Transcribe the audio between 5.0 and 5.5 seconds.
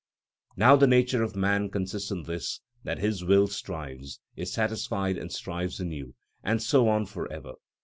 and